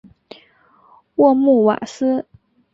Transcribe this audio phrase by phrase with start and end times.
[1.17, 2.25] 沃穆瓦斯。